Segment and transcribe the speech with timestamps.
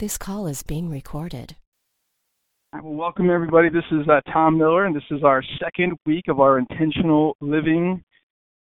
[0.00, 1.56] This call is being recorded.
[2.72, 3.68] I will welcome everybody.
[3.68, 8.02] This is uh, Tom Miller, and this is our second week of our intentional living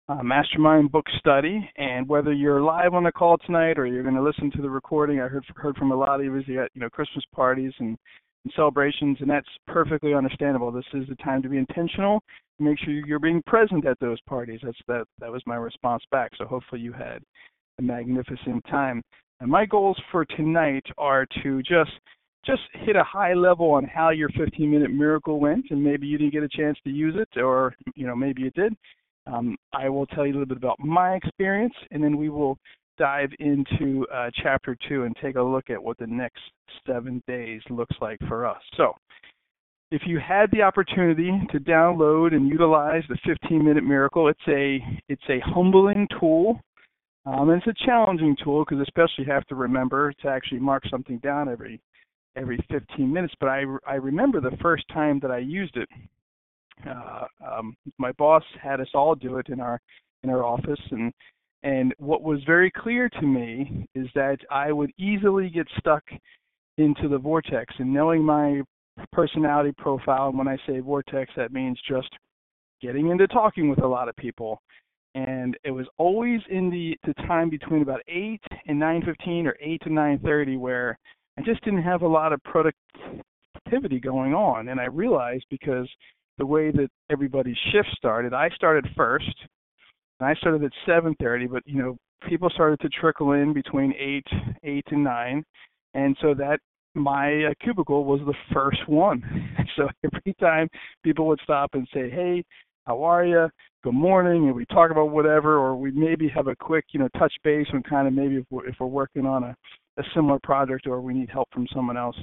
[0.09, 1.71] uh, mastermind book study.
[1.77, 4.71] And whether you're live on the call tonight or you're going to listen to the
[4.71, 6.33] recording, I heard heard from a lot of you.
[6.33, 7.98] Got you know Christmas parties and,
[8.46, 10.73] and celebrations, and that's perfectly understandable.
[10.73, 12.23] This is the time to be intentional.
[12.59, 14.61] Make sure you're being present at those parties.
[14.62, 15.05] That's that.
[15.18, 16.30] That was my response back.
[16.39, 17.18] So hopefully you had
[17.79, 19.02] a magnificent time.
[19.41, 21.93] And my goals for tonight are to just
[22.46, 26.16] just hit a high level on how your 15 minute miracle went and maybe you
[26.16, 28.75] didn't get a chance to use it or you know maybe you did.
[29.26, 32.56] Um, i will tell you a little bit about my experience and then we will
[32.98, 36.41] dive into uh, chapter two and take a look at what the next
[36.86, 38.61] seven days looks like for us.
[38.77, 38.94] So
[39.91, 44.80] if you had the opportunity to download and utilize the 15 minute miracle it's a
[45.08, 46.61] it's a humbling tool
[47.30, 50.83] um, and it's a challenging tool because especially you have to remember to actually mark
[50.91, 51.80] something down every
[52.36, 53.34] every 15 minutes.
[53.38, 55.88] But I, I remember the first time that I used it.
[56.88, 59.80] Uh, um, my boss had us all do it in our
[60.22, 61.12] in our office, and
[61.62, 66.02] and what was very clear to me is that I would easily get stuck
[66.78, 67.74] into the vortex.
[67.78, 68.62] And knowing my
[69.12, 72.08] personality profile, and when I say vortex, that means just
[72.80, 74.62] getting into talking with a lot of people
[75.14, 79.80] and it was always in the the time between about 8 and 9:15 or 8
[79.83, 80.97] to 9:30 where
[81.39, 84.69] I just didn't have a lot of productivity going on.
[84.69, 85.89] And I realized because
[86.39, 89.34] the way that everybody's shift started I started first
[90.20, 91.97] and I started at 7:30 but you know
[92.28, 94.27] people started to trickle in between 8
[94.62, 95.45] 8 and 9
[95.95, 96.61] and so that
[96.95, 99.22] my uh, cubicle was the first one.
[99.77, 100.69] So every time
[101.05, 102.45] people would stop and say hey
[102.86, 103.48] how are you
[103.83, 107.09] good morning and we talk about whatever or we maybe have a quick you know
[107.19, 109.56] touch base on kind of maybe if we're, if we're working on a,
[109.97, 112.17] a similar project or we need help from someone else.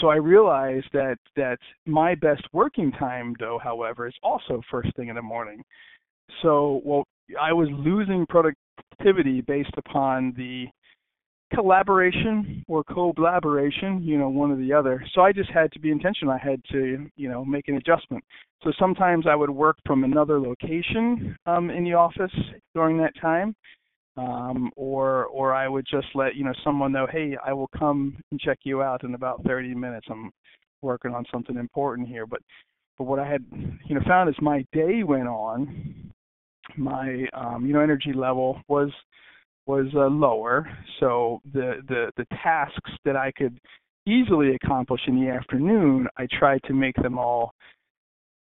[0.00, 5.08] So i realized that that my best working time though however is also first thing
[5.08, 5.62] in the morning.
[6.42, 7.04] So well
[7.40, 10.66] i was losing productivity based upon the
[11.54, 15.04] collaboration or collaboration, you know, one or the other.
[15.14, 16.34] So I just had to be intentional.
[16.34, 18.24] I had to, you know, make an adjustment.
[18.62, 22.32] So sometimes I would work from another location um, in the office
[22.74, 23.54] during that time,
[24.16, 28.16] um, or or I would just let you know someone know, hey, I will come
[28.30, 30.06] and check you out in about 30 minutes.
[30.10, 30.30] I'm
[30.80, 32.26] working on something important here.
[32.26, 32.40] But
[32.96, 33.44] but what I had,
[33.86, 36.12] you know, found as my day went on,
[36.76, 38.90] my um, you know energy level was
[39.66, 40.68] was uh, lower,
[41.00, 43.58] so the, the the tasks that I could
[44.06, 47.54] easily accomplish in the afternoon, I tried to make them all,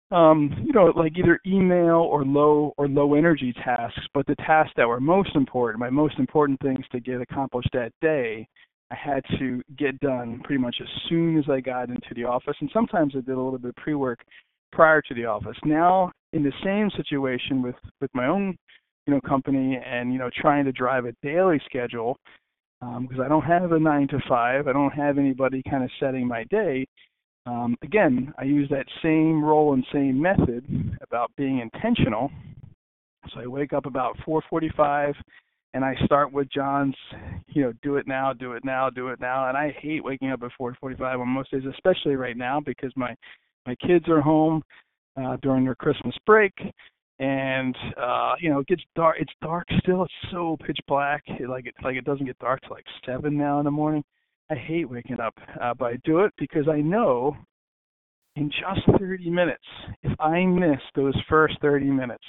[0.09, 4.01] um, you know, like either email or low or low energy tasks.
[4.13, 7.91] But the tasks that were most important, my most important things to get accomplished that
[8.01, 8.47] day,
[8.89, 12.55] I had to get done pretty much as soon as I got into the office.
[12.59, 14.19] And sometimes I did a little bit of pre-work
[14.71, 15.57] prior to the office.
[15.63, 18.57] Now, in the same situation with with my own
[19.07, 22.17] you know company and you know trying to drive a daily schedule
[22.79, 24.67] because um, I don't have a nine to five.
[24.67, 26.87] I don't have anybody kind of setting my day.
[27.45, 30.65] Um, again, I use that same role and same method
[31.01, 32.31] about being intentional.
[33.33, 35.15] So I wake up about 4:45
[35.73, 36.95] and I start with John's,
[37.49, 39.47] you know, do it now, do it now, do it now.
[39.47, 43.15] And I hate waking up at 4:45 on most days, especially right now because my
[43.65, 44.63] my kids are home
[45.17, 46.53] uh, during their Christmas break,
[47.21, 51.47] and uh you know it gets dark it's dark still it's so pitch black it,
[51.47, 54.03] like it like it doesn't get dark till like seven now in the morning.
[54.49, 57.37] I hate waking up uh, but i do it because i know
[58.35, 59.63] in just 30 minutes
[60.01, 62.23] if i miss those first 30 minutes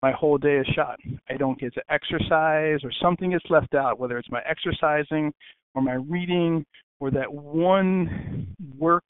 [0.00, 0.96] my whole day is shot.
[1.28, 5.32] I don't get to exercise or something gets left out whether it's my exercising
[5.74, 6.64] or my reading
[7.00, 9.04] or that one work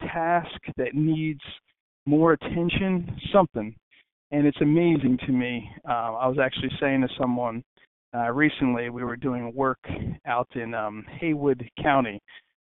[0.00, 1.40] task that needs
[2.06, 3.74] more attention something
[4.32, 5.70] and it's amazing to me.
[5.88, 7.62] Uh, I was actually saying to someone
[8.14, 9.78] uh, recently, we were doing work
[10.26, 12.20] out in um, Haywood County,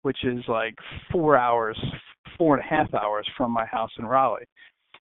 [0.03, 0.75] which is like
[1.11, 1.79] four hours,
[2.39, 4.47] four and a half hours from my house in Raleigh.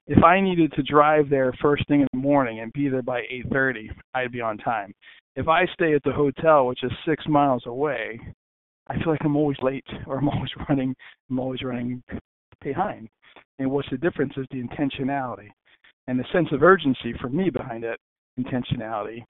[0.08, 3.22] If I needed to drive there first thing in the morning and be there by
[3.30, 4.92] 8:30, I'd be on time.
[5.36, 8.20] If I stay at the hotel, which is six miles away,
[8.88, 10.94] I feel like I'm always late or I'm always running.
[11.30, 12.02] I'm always running
[12.60, 13.08] behind.
[13.58, 15.50] And what's the difference is the intentionality
[16.08, 17.98] and the sense of urgency for me behind that
[18.38, 19.24] intentionality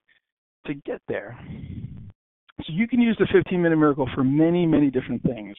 [0.67, 1.39] to get there.
[2.61, 5.57] So you can use the 15 minute miracle for many, many different things.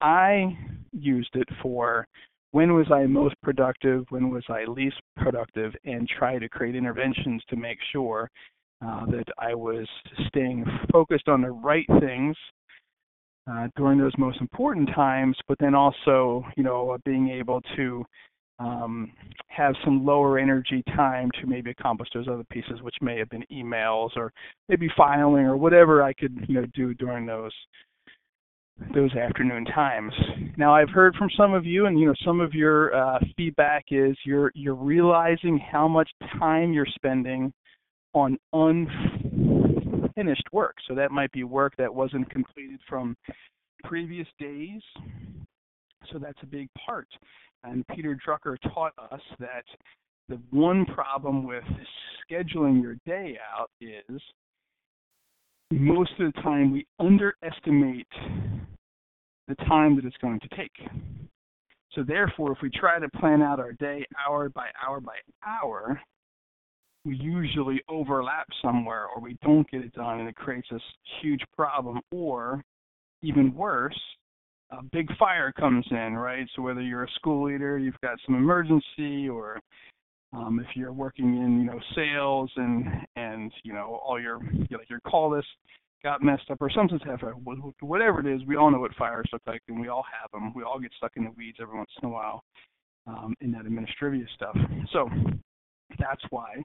[0.00, 0.56] I
[0.92, 2.06] used it for
[2.50, 7.42] when was I most productive, when was I least productive, and try to create interventions
[7.48, 8.28] to make sure
[8.84, 9.86] uh, that I was
[10.28, 12.36] staying focused on the right things
[13.50, 18.04] uh, during those most important times, but then also, you know, being able to
[18.58, 19.12] um,
[19.48, 23.44] have some lower energy time to maybe accomplish those other pieces, which may have been
[23.52, 24.32] emails or
[24.68, 27.52] maybe filing or whatever I could, you know, do during those
[28.94, 30.12] those afternoon times.
[30.56, 33.84] Now I've heard from some of you, and you know, some of your uh, feedback
[33.90, 37.52] is you're you're realizing how much time you're spending
[38.14, 40.76] on unfinished work.
[40.88, 43.16] So that might be work that wasn't completed from
[43.84, 44.82] previous days.
[46.10, 47.08] So that's a big part.
[47.64, 49.64] And Peter Drucker taught us that
[50.28, 51.64] the one problem with
[52.30, 54.20] scheduling your day out is
[55.70, 58.06] most of the time we underestimate
[59.48, 60.72] the time that it's going to take.
[61.92, 65.16] So therefore, if we try to plan out our day hour by hour by
[65.46, 66.00] hour,
[67.04, 70.82] we usually overlap somewhere or we don't get it done and it creates this
[71.20, 72.62] huge problem or
[73.22, 73.98] even worse,
[74.78, 76.46] a big fire comes in, right?
[76.54, 79.60] So whether you're a school leader, you've got some emergency, or
[80.32, 82.86] um, if you're working in you know sales and
[83.16, 85.48] and you know all your you know, like your call list
[86.02, 87.34] got messed up or something's happened,
[87.80, 90.52] whatever it is, we all know what fires look like and we all have them.
[90.54, 92.42] We all get stuck in the weeds every once in a while
[93.06, 94.56] um, in that administrative stuff.
[94.92, 95.08] So
[95.98, 96.64] that's why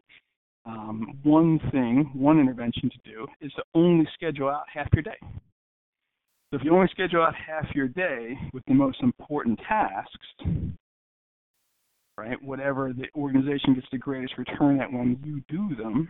[0.65, 5.17] um, one thing, one intervention to do is to only schedule out half your day.
[6.49, 10.55] So if you only schedule out half your day with the most important tasks,
[12.17, 16.09] right, whatever the organization gets the greatest return at when you do them,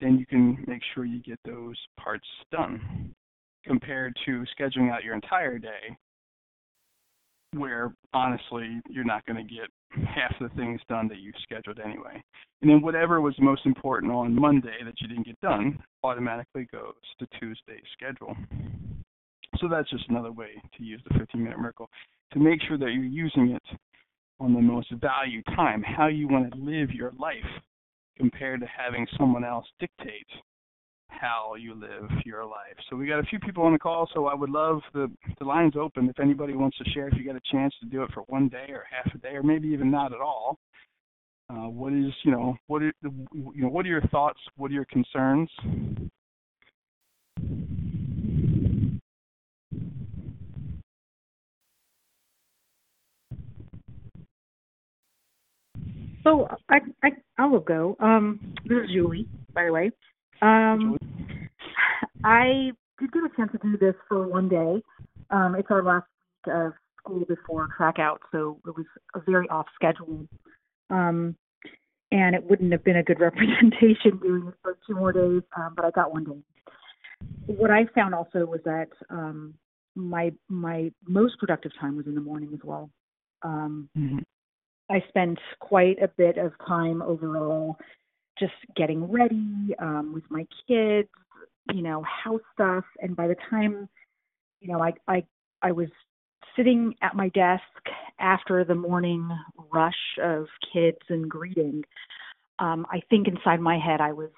[0.00, 3.14] then you can make sure you get those parts done
[3.64, 5.96] compared to scheduling out your entire day
[7.54, 9.68] where honestly you're not going to get
[10.08, 12.22] half the things done that you've scheduled anyway.
[12.62, 16.94] And then whatever was most important on Monday that you didn't get done automatically goes
[17.18, 18.34] to Tuesday's schedule.
[19.60, 21.88] So that's just another way to use the 15 minute miracle
[22.32, 23.78] to make sure that you're using it
[24.40, 27.36] on the most value time, how you want to live your life
[28.16, 30.26] compared to having someone else dictate
[31.08, 32.76] how you live your life.
[32.88, 35.44] So we got a few people on the call, so I would love the the
[35.44, 38.10] lines open if anybody wants to share if you get a chance to do it
[38.12, 40.58] for one day or half a day or maybe even not at all.
[41.50, 44.40] Uh, what is you know what are you know what are your thoughts?
[44.56, 45.50] What are your concerns?
[56.24, 57.96] So I I I will go.
[58.00, 59.90] Um, this is Julie, by the way.
[60.40, 60.98] Um,
[62.24, 64.82] I did get a chance to do this for one day.
[65.30, 66.06] Um, it's our last
[66.46, 70.26] week of school before track out, so it was a very off schedule.
[70.90, 71.36] Um,
[72.12, 75.74] and it wouldn't have been a good representation doing it for two more days, um,
[75.74, 76.42] but I got one day.
[77.46, 79.54] What I found also was that um,
[79.94, 82.90] my my most productive time was in the morning as well.
[83.42, 84.18] Um, mm-hmm.
[84.92, 87.78] I spent quite a bit of time overall
[88.38, 91.08] just getting ready um, with my kids,
[91.72, 92.84] you know, house stuff.
[93.00, 93.88] And by the time,
[94.60, 95.24] you know, I I
[95.62, 95.88] I was
[96.56, 97.62] sitting at my desk
[98.20, 99.30] after the morning
[99.72, 101.82] rush of kids and greeting,
[102.58, 104.30] um, I think inside my head I was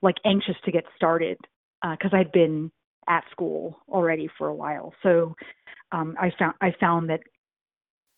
[0.00, 1.38] like anxious to get started
[1.82, 2.70] because uh, I'd been
[3.08, 4.94] at school already for a while.
[5.02, 5.34] So
[5.92, 7.20] um, I found I found that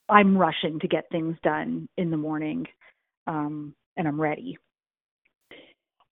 [0.08, 2.66] I'm rushing to get things done in the morning,
[3.26, 4.58] um, and I'm ready.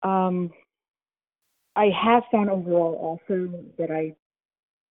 [0.02, 0.52] Um,
[1.76, 4.14] I have found overall also that I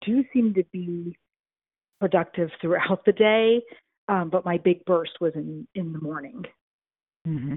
[0.05, 1.17] do seem to be
[2.01, 3.63] productive throughout the day,
[4.09, 6.43] um, but my big burst was in in the morning.
[7.27, 7.55] Mm-hmm.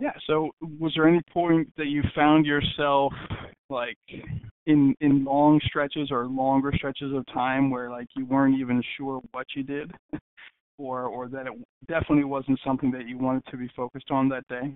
[0.00, 0.12] Yeah.
[0.26, 3.12] So, was there any point that you found yourself
[3.70, 3.98] like
[4.68, 9.20] in in long stretches or longer stretches of time where like you weren't even sure
[9.32, 9.90] what you did,
[10.78, 11.52] or or that it
[11.88, 14.74] definitely wasn't something that you wanted to be focused on that day?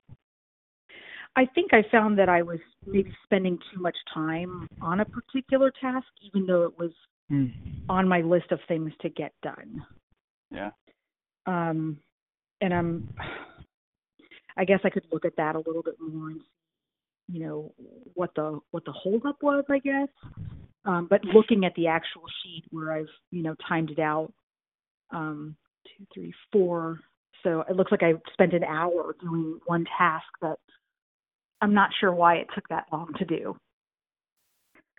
[1.37, 5.73] I think I found that I was maybe spending too much time on a particular
[5.81, 6.91] task, even though it was
[7.31, 7.53] mm.
[7.89, 9.85] on my list of things to get done.
[10.51, 10.71] Yeah.
[11.47, 11.99] Um,
[12.61, 13.15] and I'm
[14.57, 16.62] I guess I could look at that a little bit more and see,
[17.33, 17.73] you know,
[18.15, 20.09] what the what the holdup was, I guess.
[20.85, 24.33] Um, but looking at the actual sheet where I've, you know, timed it out,
[25.11, 27.01] um, two, three, four.
[27.43, 30.59] So it looks like I spent an hour doing one task that
[31.61, 33.57] I'm not sure why it took that long to do.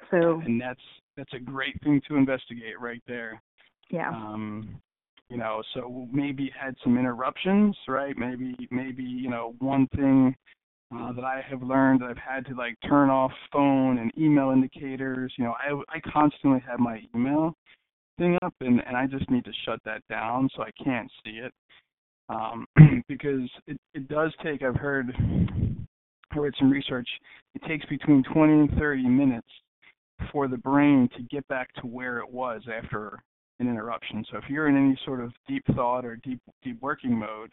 [0.10, 0.82] So and that's
[1.16, 3.42] that's a great thing to investigate right there.
[3.90, 4.10] Yeah.
[4.10, 4.82] Um,
[5.30, 10.36] you know so maybe had some interruptions right maybe maybe you know one thing
[10.96, 14.52] uh, that I have learned that I've had to like turn off phone and email
[14.52, 15.34] indicators.
[15.38, 17.54] You know, I I constantly have my email
[18.18, 21.40] thing up, and and I just need to shut that down so I can't see
[21.40, 21.54] it.
[22.30, 22.66] Um,
[23.08, 24.62] because it it does take.
[24.62, 25.14] I've heard
[26.32, 27.08] I read some research.
[27.56, 29.48] It takes between 20 and 30 minutes
[30.32, 33.20] for the brain to get back to where it was after
[33.60, 34.26] an interruption.
[34.32, 37.52] So if you're in any sort of deep thought or deep deep working mode,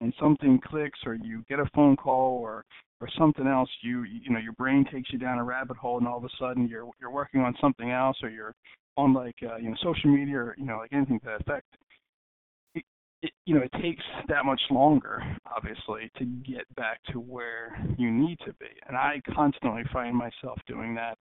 [0.00, 2.64] and something clicks or you get a phone call or
[3.00, 6.08] or something else, you you know your brain takes you down a rabbit hole, and
[6.08, 8.54] all of a sudden you're you're working on something else or you're
[8.96, 11.66] on like uh, you know social media or you know like anything to that effect.
[12.74, 12.84] It,
[13.22, 18.10] it, you know it takes that much longer, obviously, to get back to where you
[18.10, 21.18] need to be, and I constantly find myself doing that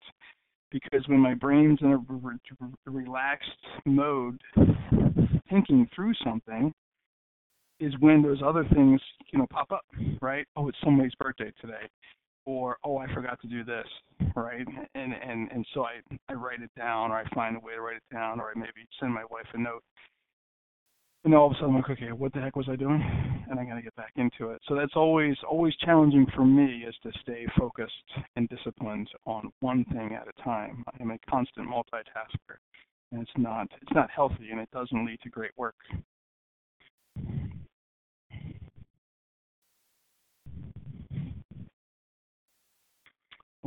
[0.72, 3.50] because when my brain's in a re- relaxed
[3.86, 4.41] mode,
[5.50, 6.74] thinking through something,
[7.79, 9.86] is when those other things, you know, pop up,
[10.22, 10.46] right?
[10.55, 11.88] Oh, it's somebody's birthday today,
[12.46, 13.86] or oh, I forgot to do this,
[14.36, 14.65] right?
[14.96, 17.81] And and and so I I write it down, or I find a way to
[17.81, 19.84] write it down, or I maybe send my wife a note.
[21.24, 23.03] And all of a sudden, I'm like, okay, what the heck was I doing?
[23.50, 24.62] And I got to get back into it.
[24.67, 27.93] So that's always always challenging for me is to stay focused
[28.36, 30.84] and disciplined on one thing at a time.
[30.88, 32.57] I am a constant multitasker,
[33.12, 35.75] and it's not it's not healthy, and it doesn't lead to great work.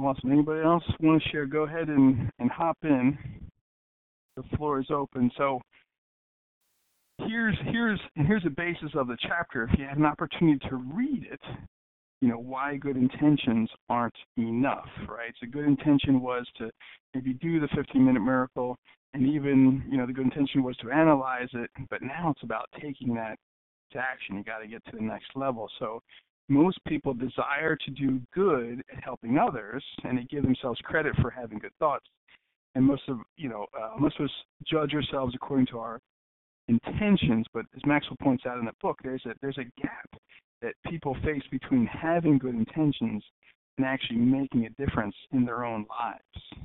[0.02, 0.32] Awesome.
[0.32, 1.44] Anybody else want to share?
[1.44, 3.18] Go ahead and, and hop in.
[4.36, 5.30] The floor is open.
[5.36, 5.60] So
[7.18, 9.64] here's here's and here's the basis of the chapter.
[9.64, 11.40] If you had an opportunity to read it,
[12.22, 15.34] you know why good intentions aren't enough, right?
[15.38, 16.70] So good intention was to
[17.14, 18.78] maybe do the 15-minute miracle,
[19.12, 22.70] and even you know the good intention was to analyze it, but now it's about
[22.80, 23.36] taking that
[23.92, 24.36] to action.
[24.36, 25.68] You got to get to the next level.
[25.78, 26.00] So
[26.50, 31.30] most people desire to do good at helping others, and they give themselves credit for
[31.30, 32.04] having good thoughts.
[32.74, 34.30] And most of you know, uh, most of us
[34.66, 36.00] judge ourselves according to our
[36.68, 37.46] intentions.
[37.54, 40.10] But as Maxwell points out in the book, there's a there's a gap
[40.60, 43.22] that people face between having good intentions
[43.78, 46.64] and actually making a difference in their own lives.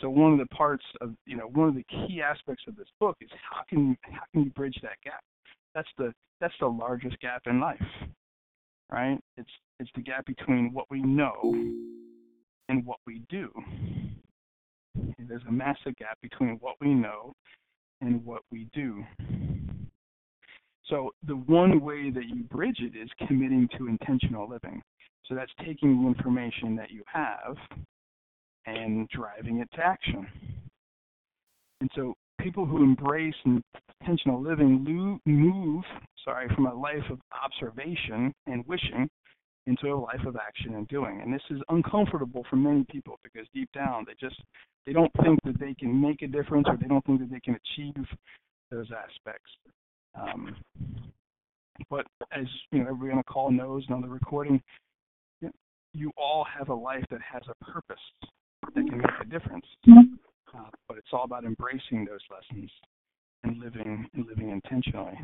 [0.00, 2.88] So one of the parts of you know one of the key aspects of this
[3.00, 5.22] book is how can how can you bridge that gap?
[5.74, 7.82] That's the that's the largest gap in life
[8.90, 9.18] right?
[9.36, 11.54] It's it's the gap between what we know
[12.68, 13.50] and what we do.
[15.18, 17.32] There's a massive gap between what we know
[18.00, 19.04] and what we do.
[20.86, 24.82] So the one way that you bridge it is committing to intentional living.
[25.26, 27.56] So that's taking the information that you have
[28.66, 30.26] and driving it to action.
[31.80, 35.84] And so people who embrace intentional living move,
[36.24, 39.08] sorry, from a life of observation and wishing
[39.66, 41.20] into a life of action and doing.
[41.22, 44.40] And this is uncomfortable for many people because deep down they just
[44.86, 47.40] they don't think that they can make a difference or they don't think that they
[47.40, 48.06] can achieve
[48.70, 49.50] those aspects.
[50.14, 50.56] Um,
[51.90, 54.62] but as you know, everybody on the call knows and on the recording,
[55.92, 58.00] you all have a life that has a purpose
[58.74, 59.66] that can make a difference.
[60.56, 62.70] Uh, but it's all about embracing those lessons
[63.44, 65.18] and living and living intentionally.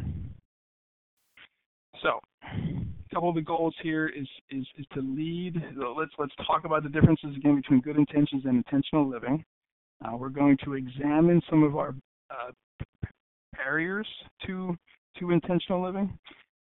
[2.02, 5.54] So, a couple of the goals here is is is to lead.
[5.97, 9.45] Let's let's talk about the differences again between good intentions and intentional living.
[10.04, 11.95] Uh, we're going to examine some of our
[12.31, 12.50] uh,
[13.57, 14.07] barriers
[14.47, 14.76] to
[15.19, 16.19] to intentional living,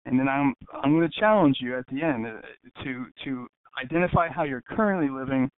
[0.07, 3.47] and then I'm I'm going to challenge you at the end uh, to to
[3.83, 5.51] identify how you're currently living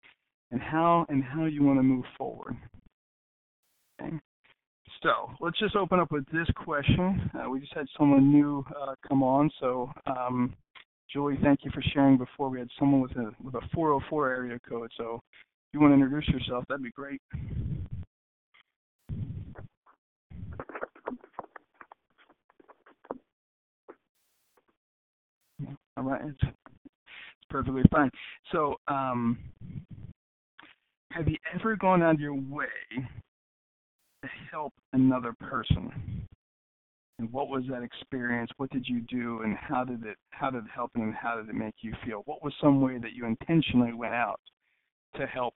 [0.51, 2.57] and how and how you want to move forward.
[5.03, 7.29] So let's just open up with this question.
[7.35, 10.55] Uh, we just had someone new uh, come on, so um,
[11.13, 12.49] Julie, thank you for sharing before.
[12.49, 15.95] We had someone with a with a 404 area code, so if you want to
[15.95, 17.21] introduce yourself, that'd be great.
[25.97, 28.11] All right, it's, it's perfectly fine.
[28.53, 29.39] So, um,
[31.11, 32.67] have you ever gone out of your way
[34.23, 36.27] to help another person?
[37.19, 38.51] And what was that experience?
[38.57, 41.49] What did you do, and how did it how did it help, and how did
[41.49, 42.23] it make you feel?
[42.25, 44.41] What was some way that you intentionally went out
[45.17, 45.55] to help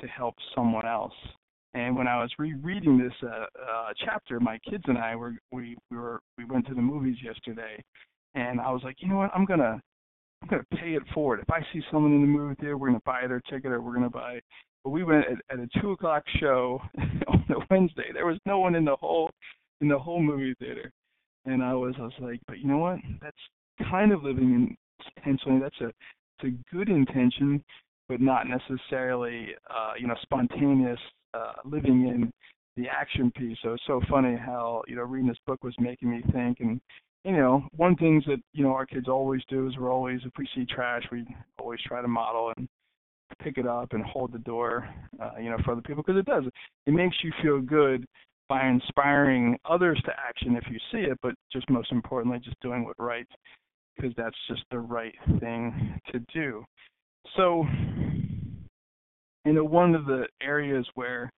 [0.00, 1.14] to help someone else?
[1.74, 5.76] And when I was rereading this uh, uh, chapter, my kids and I were we,
[5.90, 7.82] we were we went to the movies yesterday,
[8.34, 9.80] and I was like, you know what, I'm gonna
[10.42, 11.40] I'm gonna pay it forward.
[11.40, 13.94] If I see someone in the movie theater, we're gonna buy their ticket, or we're
[13.94, 14.40] gonna buy
[14.84, 16.80] we went at, at a two o'clock show
[17.28, 18.10] on a Wednesday.
[18.12, 19.30] There was no one in the whole
[19.80, 20.90] in the whole movie theater,
[21.46, 22.98] and I was I was like, but you know what?
[23.20, 23.36] That's
[23.90, 24.76] kind of living in
[25.16, 25.60] intentionally.
[25.60, 25.92] That's a
[26.38, 27.62] it's a good intention,
[28.08, 30.98] but not necessarily, uh, you know, spontaneous
[31.34, 32.32] uh, living in
[32.76, 33.58] the action piece.
[33.62, 36.80] So it's so funny how you know reading this book was making me think, and
[37.24, 40.32] you know, one things that you know our kids always do is we're always if
[40.38, 41.24] we see trash, we
[41.58, 42.68] always try to model and
[43.38, 44.88] pick it up and hold the door,
[45.20, 46.44] uh, you know, for other people because it does.
[46.86, 48.06] It makes you feel good
[48.48, 52.84] by inspiring others to action if you see it, but just most importantly, just doing
[52.84, 53.26] what right
[53.96, 56.64] because that's just the right thing to do.
[57.36, 57.64] So,
[59.44, 61.30] you know, one of the areas where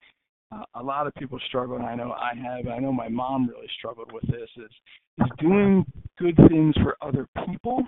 [0.52, 3.48] uh, a lot of people struggle, and I know I have, I know my mom
[3.48, 4.70] really struggled with this, is,
[5.18, 5.84] is doing
[6.18, 7.84] good things for other people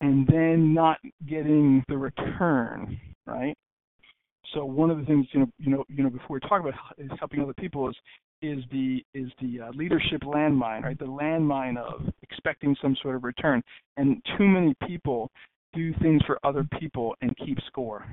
[0.00, 3.56] and then not getting the return, right?
[4.54, 6.74] So one of the things you know, you know, you know, before we talk about
[6.98, 7.96] is helping other people is
[8.42, 10.98] is the is the uh, leadership landmine, right?
[10.98, 13.62] The landmine of expecting some sort of return,
[13.96, 15.30] and too many people
[15.72, 18.04] do things for other people and keep score.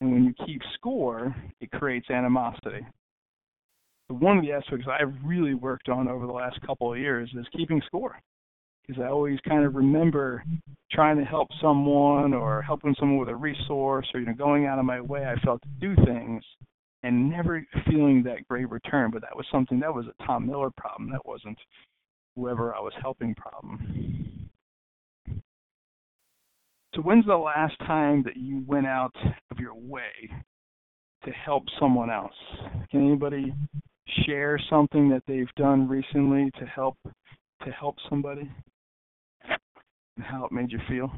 [0.00, 2.86] And when you keep score, it creates animosity.
[4.08, 7.46] One of the aspects I've really worked on over the last couple of years is
[7.56, 8.20] keeping score
[8.88, 10.42] because I always kind of remember
[10.90, 14.78] trying to help someone or helping someone with a resource or you know going out
[14.78, 16.42] of my way I felt to do things
[17.02, 19.10] and never feeling that great return.
[19.12, 21.10] But that was something that was a Tom Miller problem.
[21.10, 21.58] That wasn't
[22.34, 24.48] whoever I was helping problem.
[26.94, 29.14] So when's the last time that you went out
[29.50, 30.30] of your way
[31.24, 32.32] to help someone else?
[32.90, 33.54] Can anybody
[34.24, 38.50] share something that they've done recently to help to help somebody?
[40.20, 41.12] How it made you feel?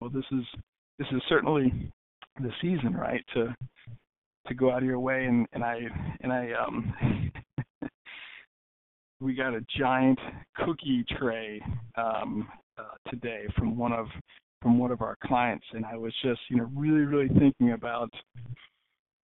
[0.00, 0.44] Well, this is
[0.98, 1.90] this is certainly
[2.40, 3.24] the season, right?
[3.34, 3.54] To
[4.48, 5.80] to go out of your way and and I
[6.20, 6.92] and I um
[9.20, 10.18] we got a giant
[10.56, 11.60] cookie tray
[11.96, 12.48] um,
[12.78, 14.06] uh, today from one of
[14.60, 18.10] from one of our clients, and I was just you know really really thinking about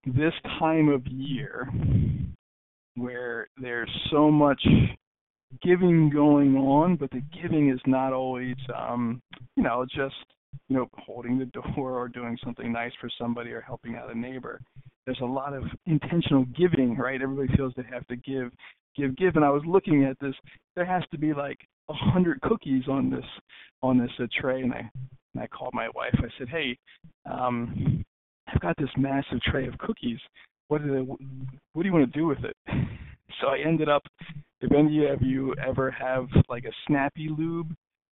[0.06, 1.68] this time of year
[2.94, 4.62] where there's so much
[5.62, 9.20] giving going on, but the giving is not always um,
[9.56, 10.14] you know just
[10.68, 14.18] you know holding the door or doing something nice for somebody or helping out a
[14.18, 14.60] neighbor.
[15.06, 17.20] There's a lot of intentional giving, right?
[17.20, 18.52] Everybody feels they have to give
[18.96, 20.34] give give and I was looking at this
[20.76, 23.24] there has to be like a hundred cookies on this
[23.82, 24.90] on this uh, tray and I
[25.34, 26.14] and I called my wife.
[26.18, 26.78] I said hey
[27.30, 28.04] um
[28.52, 30.18] I've got this massive tray of cookies.
[30.68, 32.56] What do they, what do you want to do with it?
[33.40, 34.02] So I ended up
[34.60, 37.72] if any of you ever have like a snappy lube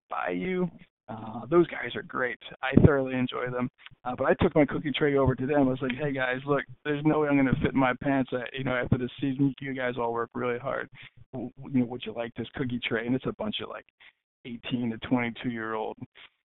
[0.09, 0.69] by you
[1.09, 2.37] uh, those guys are great.
[2.61, 3.69] I thoroughly enjoy them.
[4.03, 5.61] Uh, but I took my cookie tray over to them.
[5.61, 7.93] I was like, "Hey guys, look, there's no way I'm going to fit in my
[8.01, 8.31] pants.
[8.33, 10.89] Uh, you know, after this season, you guys all work really hard.
[11.33, 13.85] You know, would you like this cookie tray?" And it's a bunch of like
[14.45, 15.97] 18 to 22 year old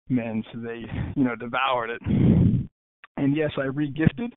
[0.09, 2.03] men, so they, you know, devoured it.
[3.17, 4.33] And yes, I regifted,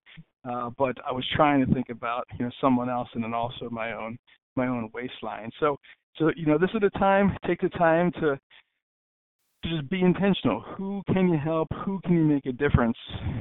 [0.48, 3.70] uh, but I was trying to think about you know someone else and then also
[3.70, 4.18] my own
[4.56, 5.50] my own waistline.
[5.58, 5.76] So
[6.16, 7.36] so you know, this is the time.
[7.46, 8.38] Take the time to
[9.64, 10.60] just be intentional.
[10.76, 11.68] Who can you help?
[11.84, 12.96] Who can you make a difference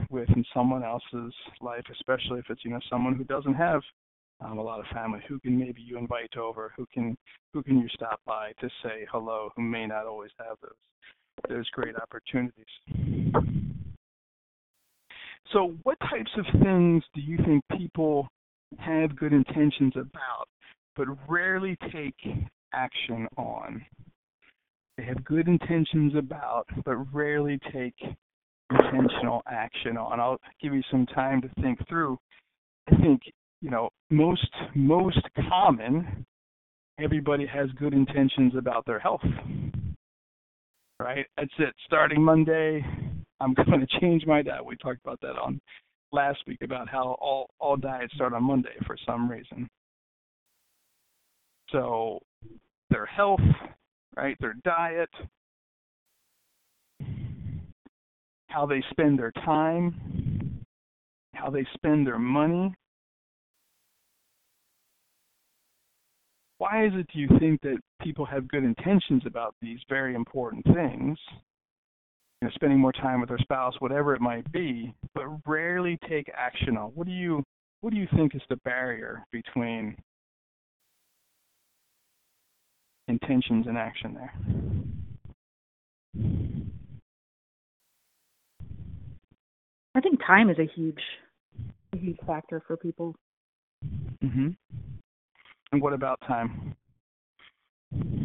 [0.10, 3.82] with in someone else's life, especially if it's you know someone who doesn't have
[4.40, 5.20] um, a lot of family?
[5.28, 6.74] Who can maybe you invite over?
[6.78, 7.18] Who can
[7.54, 9.50] who can you stop by to say hello?
[9.56, 10.72] Who may not always have those
[11.50, 12.66] those great opportunities.
[15.52, 18.28] So, what types of things do you think people
[18.80, 20.48] have good intentions about,
[20.96, 22.16] but rarely take
[22.74, 23.86] action on?
[24.98, 27.96] They have good intentions about, but rarely take
[28.70, 30.20] intentional action on.
[30.20, 32.18] I'll give you some time to think through.
[32.92, 33.22] I think,
[33.62, 36.26] you know, most most common,
[37.00, 39.22] everybody has good intentions about their health.
[41.00, 41.26] Right?
[41.38, 41.74] That's it.
[41.86, 42.86] Starting Monday,
[43.40, 44.66] I'm going to change my diet.
[44.66, 45.60] We talked about that on
[46.12, 49.68] last week about how all all diets start on Monday for some reason.
[51.72, 52.20] So
[52.90, 53.40] their health,
[54.16, 54.38] right?
[54.40, 55.10] Their diet,
[58.48, 60.62] how they spend their time,
[61.34, 62.74] how they spend their money.
[66.58, 70.64] Why is it do you think that people have good intentions about these very important
[70.66, 71.18] things?
[72.42, 76.30] You know, spending more time with their spouse, whatever it might be, but rarely take
[76.36, 76.92] action on.
[76.94, 77.44] What do you
[77.82, 79.96] what do you think is the barrier between
[83.12, 84.34] intentions and action there.
[89.94, 91.02] I think time is a huge,
[91.94, 93.16] a huge factor for people.
[94.24, 94.56] Mhm.
[95.72, 96.76] And what about time?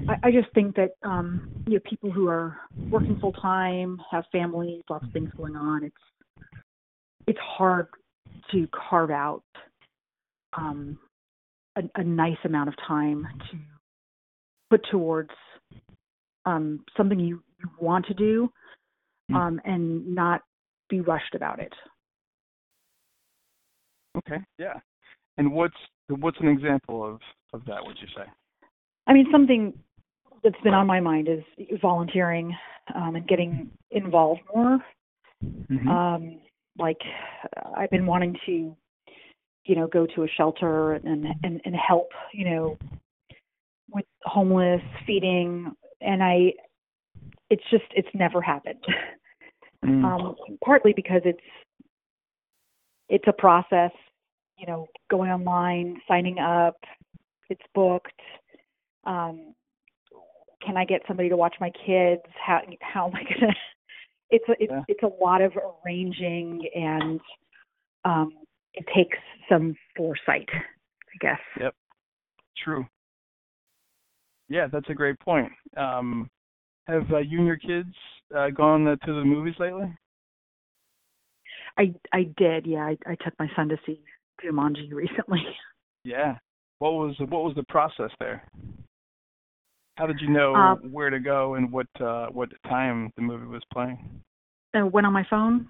[0.09, 4.25] I, I just think that um, you know people who are working full time have
[4.31, 5.85] families, lots of things going on.
[5.85, 6.47] It's
[7.27, 7.89] it's hard
[8.53, 9.43] to carve out
[10.57, 10.99] um,
[11.77, 13.59] a, a nice amount of time to
[14.71, 15.31] put towards
[16.45, 18.51] um, something you, you want to do
[19.31, 19.35] Mm.
[19.35, 20.43] um, and not
[20.89, 21.73] be rushed about it.
[24.17, 24.39] Okay.
[24.59, 24.75] Yeah.
[25.37, 25.75] And what's
[26.09, 27.21] what's an example of
[27.53, 27.85] of that?
[27.85, 28.23] Would you say?
[29.07, 29.73] I mean, something
[30.43, 31.43] that's been on my mind is
[31.83, 32.57] volunteering
[32.95, 34.79] um, and getting involved more.
[35.45, 35.89] Mhm.
[35.89, 36.41] Um,
[36.79, 37.01] like
[37.77, 38.77] I've been wanting to,
[39.65, 42.79] you know, go to a shelter and and and help, you know,
[43.91, 46.53] with homeless, feeding, and I,
[47.51, 48.85] it's just it's never happened.
[49.85, 50.05] Mm.
[50.05, 51.39] Um, partly because it's
[53.09, 53.93] it's a process,
[54.59, 56.77] you know, going online, signing up,
[57.49, 58.21] it's booked.
[59.05, 59.55] Um,
[60.65, 62.23] can I get somebody to watch my kids?
[62.45, 63.53] How how am I gonna?
[64.29, 64.83] It's a it's Yeah.
[64.89, 67.21] it's a lot of arranging and
[68.05, 68.33] um,
[68.75, 69.19] it takes
[69.49, 71.41] some foresight, I guess.
[71.61, 71.75] Yep.
[72.57, 72.87] True.
[74.49, 75.51] Yeah, that's a great point.
[75.77, 76.29] Um,
[76.87, 77.95] have uh, you and your kids
[78.37, 79.93] uh, gone uh, to the movies lately?
[81.79, 82.85] I I did, yeah.
[82.85, 84.01] I, I took my son to see
[84.45, 85.43] Jumanji recently.
[86.05, 86.37] Yeah.
[86.79, 88.47] What was what was the process there?
[89.97, 93.47] How did you know Um, where to go and what uh, what time the movie
[93.47, 94.23] was playing?
[94.75, 95.69] I went on my phone,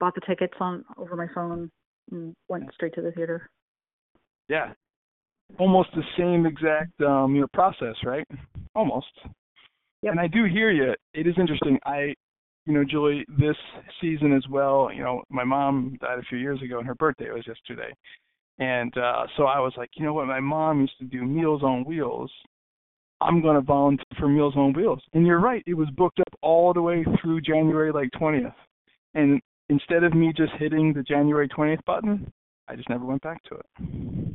[0.00, 1.70] bought the tickets on over my phone,
[2.10, 3.50] and went straight to the theater.
[4.48, 4.72] Yeah.
[5.58, 8.26] Almost the same exact um, you know process, right?
[8.74, 9.06] Almost.
[10.02, 10.12] Yep.
[10.12, 10.94] And I do hear you.
[11.14, 11.78] It is interesting.
[11.84, 12.14] I,
[12.66, 13.56] you know, Julie, this
[14.00, 14.90] season as well.
[14.94, 17.92] You know, my mom died a few years ago, and her birthday was yesterday.
[18.58, 20.26] And uh, so I was like, you know what?
[20.26, 22.30] My mom used to do Meals on Wheels.
[23.20, 25.02] I'm going to volunteer for Meals on Wheels.
[25.12, 25.62] And you're right.
[25.66, 28.54] It was booked up all the way through January like 20th.
[29.14, 32.30] And instead of me just hitting the January 20th button,
[32.68, 34.27] I just never went back to it.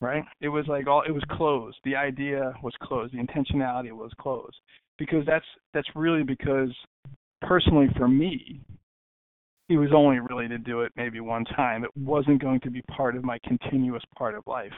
[0.00, 0.24] Right?
[0.40, 1.76] It was like all it was closed.
[1.84, 3.14] The idea was closed.
[3.14, 4.56] The intentionality was closed.
[4.96, 6.70] Because that's that's really because
[7.42, 8.60] personally for me,
[9.68, 11.84] it was only really to do it maybe one time.
[11.84, 14.72] It wasn't going to be part of my continuous part of life.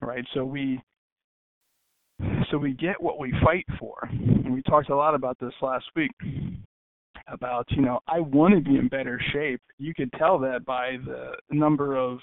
[0.00, 0.24] Right?
[0.34, 0.80] So we
[2.50, 3.96] so we get what we fight for.
[4.10, 6.12] And we talked a lot about this last week
[7.28, 9.60] about, you know, I want to be in better shape.
[9.78, 12.18] You could tell that by the number of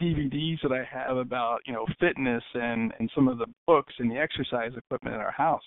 [0.00, 4.10] DVDs that I have about, you know, fitness and and some of the books and
[4.10, 5.62] the exercise equipment in our house.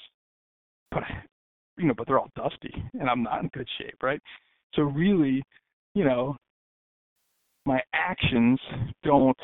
[0.92, 1.04] But
[1.78, 4.22] you know, but they're all dusty and I'm not in good shape, right?
[4.74, 5.44] So really,
[5.94, 6.36] you know,
[7.66, 8.60] my actions
[9.04, 9.38] don't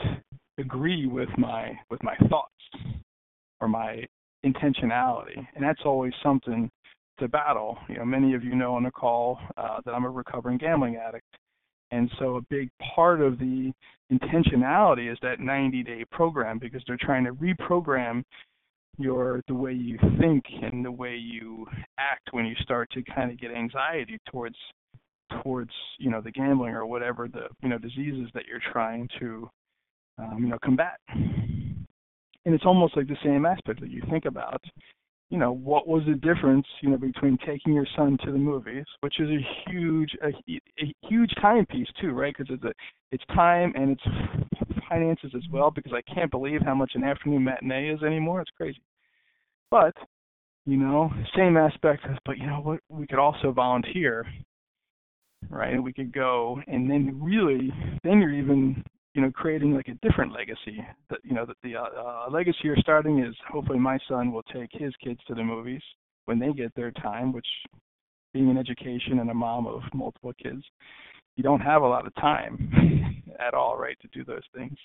[0.58, 2.54] agree with my with my thoughts
[3.60, 4.04] or my
[4.46, 6.70] intentionality, and that's always something
[7.22, 7.78] to battle.
[7.88, 10.98] You know, many of you know on the call uh, that I'm a recovering gambling
[10.98, 11.26] addict,
[11.92, 13.72] and so a big part of the
[14.12, 18.24] intentionality is that 90-day program because they're trying to reprogram
[18.98, 21.66] your the way you think and the way you
[21.98, 24.58] act when you start to kind of get anxiety towards
[25.42, 29.50] towards you know the gambling or whatever the you know diseases that you're trying to
[30.18, 31.00] um, you know combat.
[32.44, 34.62] And it's almost like the same aspect that you think about
[35.32, 38.84] you know what was the difference you know between taking your son to the movies
[39.00, 40.28] which is a huge a,
[40.84, 42.36] a huge time piece too right?
[42.38, 42.74] Because it's a
[43.12, 47.44] it's time and it's finances as well because i can't believe how much an afternoon
[47.44, 48.42] matinee is anymore.
[48.42, 48.82] It's crazy.
[49.72, 49.96] But
[50.66, 52.82] you know same aspect but you know what?
[52.90, 54.26] We could also volunteer
[55.50, 55.82] right?
[55.82, 57.72] We could go and then really
[58.04, 58.84] then you're even
[59.14, 60.84] you know, creating like a different legacy.
[61.10, 64.44] That you know, that the uh, uh, legacy you're starting is hopefully my son will
[64.44, 65.82] take his kids to the movies
[66.26, 67.34] when they get their time.
[67.34, 67.48] Which,
[68.34, 70.64] being in education and a mom of multiple kids,
[71.36, 74.78] you don't have a lot of time at all, right, to do those things.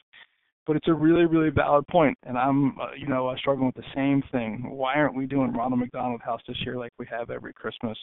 [0.67, 3.77] But it's a really, really valid point, and I'm, uh, you know, uh, struggling with
[3.77, 4.65] the same thing.
[4.69, 7.97] Why aren't we doing Ronald McDonald House this year like we have every Christmas?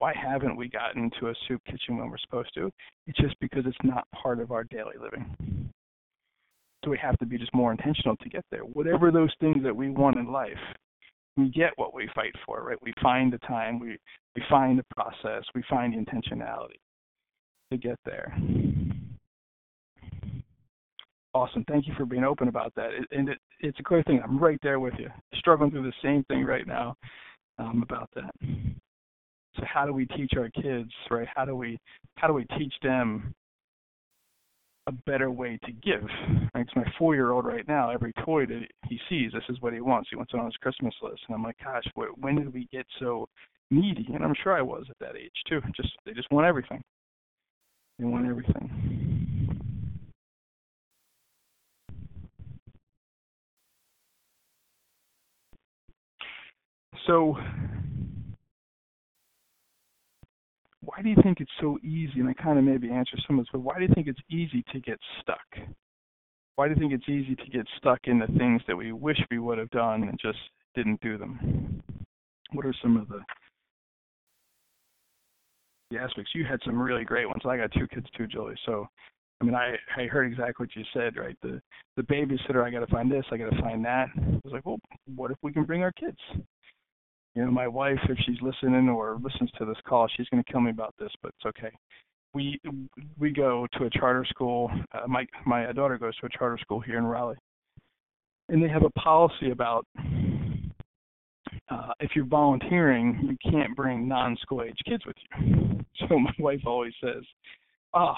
[0.00, 2.70] Why haven't we gotten to a soup kitchen when we're supposed to?
[3.06, 5.70] It's just because it's not part of our daily living.
[6.84, 8.62] So we have to be just more intentional to get there.
[8.62, 10.52] Whatever those things that we want in life,
[11.36, 12.82] we get what we fight for, right?
[12.82, 13.96] We find the time, we
[14.34, 16.78] we find the process, we find the intentionality
[17.70, 18.36] to get there.
[21.38, 21.64] Awesome.
[21.68, 22.90] Thank you for being open about that.
[22.90, 24.20] It, and it, it's a clear thing.
[24.24, 25.08] I'm right there with you.
[25.36, 26.96] Struggling through the same thing right now
[27.60, 28.34] um, about that.
[29.54, 31.28] So how do we teach our kids, right?
[31.32, 31.78] How do we
[32.16, 33.32] how do we teach them
[34.88, 36.02] a better way to give?
[36.56, 36.66] Right?
[36.66, 39.72] Cause my four year old right now, every toy that he sees, this is what
[39.72, 40.08] he wants.
[40.10, 41.84] He wants it on his Christmas list, and I'm like, gosh,
[42.16, 43.28] when did we get so
[43.70, 44.08] needy?
[44.12, 45.60] And I'm sure I was at that age too.
[45.76, 46.82] Just they just want everything.
[48.00, 48.97] They want everything.
[57.08, 57.38] So
[60.82, 62.20] why do you think it's so easy?
[62.20, 64.20] And I kind of maybe answer some of this, but why do you think it's
[64.30, 65.38] easy to get stuck?
[66.56, 69.16] Why do you think it's easy to get stuck in the things that we wish
[69.30, 70.38] we would have done and just
[70.74, 71.82] didn't do them?
[72.52, 73.20] What are some of the
[75.90, 76.32] the aspects?
[76.34, 77.42] You had some really great ones.
[77.46, 78.56] I got two kids too, Julie.
[78.66, 78.86] So,
[79.40, 81.36] I mean, I I heard exactly what you said, right?
[81.40, 81.62] The
[81.96, 84.08] the babysitter, I got to find this, I got to find that.
[84.16, 84.78] I was like, well,
[85.16, 86.18] what if we can bring our kids?
[87.38, 90.52] You know, my wife, if she's listening or listens to this call, she's going to
[90.52, 91.72] kill me about this, but it's okay.
[92.34, 92.60] We
[93.16, 94.68] we go to a charter school.
[94.92, 97.36] Uh, my my daughter goes to a charter school here in Raleigh,
[98.48, 99.86] and they have a policy about
[101.68, 105.64] uh, if you're volunteering, you can't bring non-school age kids with you.
[106.08, 107.24] So my wife always says,
[107.92, 108.14] "Oh,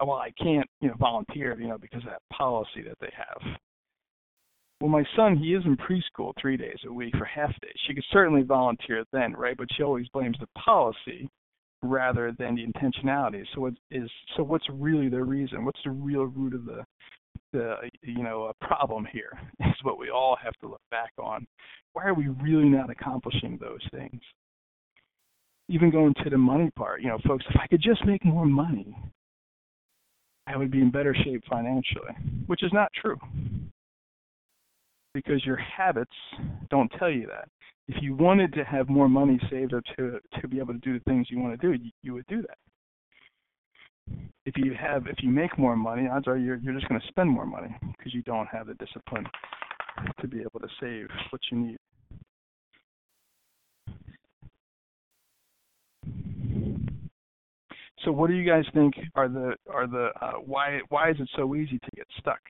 [0.00, 3.56] well, I can't, you know, volunteer, you know, because of that policy that they have."
[4.84, 7.72] Well, my son, he is in preschool three days a week for half days.
[7.86, 9.56] She could certainly volunteer then, right?
[9.56, 11.26] But she always blames the policy
[11.82, 13.44] rather than the intentionality.
[13.54, 15.64] So what is so what's really the reason?
[15.64, 16.84] What's the real root of the
[17.54, 19.32] the you know a problem here?
[19.60, 21.46] Is what we all have to look back on.
[21.94, 24.20] Why are we really not accomplishing those things?
[25.70, 28.44] Even going to the money part, you know, folks, if I could just make more
[28.44, 28.94] money,
[30.46, 32.12] I would be in better shape financially,
[32.48, 33.16] which is not true
[35.14, 36.12] because your habits
[36.70, 37.48] don't tell you that.
[37.86, 40.98] If you wanted to have more money saved up to to be able to do
[40.98, 42.58] the things you want to do, you, you would do that.
[44.44, 47.06] If you have if you make more money, odds are you're you're just going to
[47.08, 49.26] spend more money because you don't have the discipline
[50.20, 51.78] to be able to save what you need.
[58.04, 61.28] So what do you guys think are the are the uh, why why is it
[61.36, 62.40] so easy to get stuck?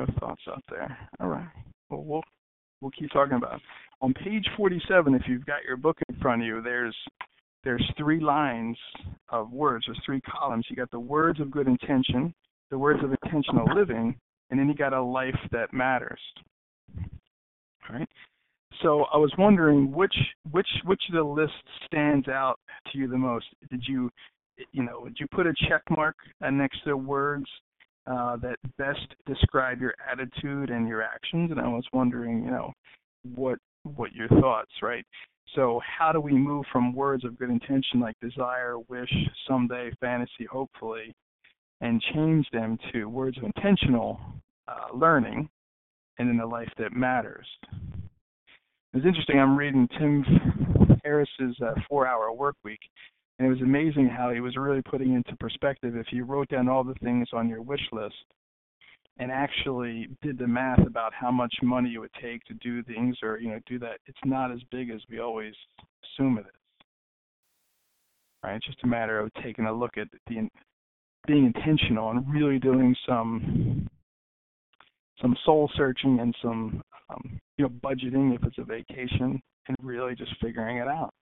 [0.00, 0.96] No thoughts out there.
[1.20, 1.48] All right.
[1.90, 2.22] Well, we'll
[2.80, 3.56] we'll keep talking about.
[3.56, 3.62] It.
[4.00, 6.96] On page 47, if you've got your book in front of you, there's
[7.64, 8.78] there's three lines
[9.28, 9.84] of words.
[9.86, 10.64] There's three columns.
[10.70, 12.32] You got the words of good intention,
[12.70, 14.16] the words of intentional living,
[14.48, 16.20] and then you got a life that matters.
[16.96, 18.08] All right.
[18.82, 20.16] So I was wondering which
[20.50, 21.52] which which of the list
[21.84, 22.58] stands out
[22.90, 23.44] to you the most.
[23.70, 24.08] Did you
[24.72, 27.44] you know did you put a check mark next to the words
[28.06, 31.50] uh, that best describe your attitude and your actions.
[31.50, 32.72] And I was wondering, you know,
[33.34, 35.04] what what your thoughts, right?
[35.54, 39.12] So how do we move from words of good intention like desire, wish,
[39.48, 41.12] someday, fantasy, hopefully,
[41.80, 44.20] and change them to words of intentional
[44.68, 45.48] uh, learning
[46.18, 47.46] and in a life that matters?
[48.92, 49.38] It's interesting.
[49.38, 50.24] I'm reading Tim
[51.02, 52.80] Ferriss's uh, Four Hour Work Week,
[53.40, 56.68] and it was amazing how he was really putting into perspective if you wrote down
[56.68, 58.14] all the things on your wish list
[59.18, 63.16] and actually did the math about how much money it would take to do things
[63.22, 65.54] or you know do that it's not as big as we always
[66.04, 66.86] assume it is.
[68.44, 68.56] Right?
[68.56, 70.48] It's just a matter of taking a look at the
[71.26, 73.88] being intentional and really doing some
[75.20, 80.14] some soul searching and some um, you know budgeting if it's a vacation and really
[80.14, 81.14] just figuring it out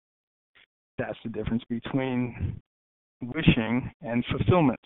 [0.97, 2.59] that's the difference between
[3.21, 4.79] wishing and fulfillment,